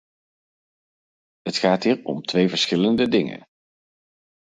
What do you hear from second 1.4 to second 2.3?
Het gaat hier om